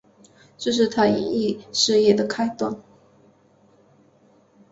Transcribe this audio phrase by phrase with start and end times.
[0.57, 2.75] 这是她演艺事业的开端。